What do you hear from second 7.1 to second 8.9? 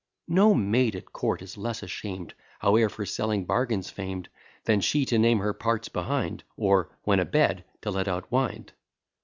a bed to let out wind.